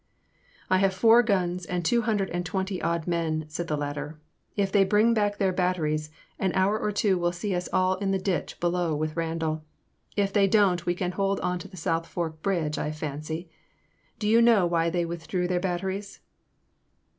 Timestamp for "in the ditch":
7.97-8.59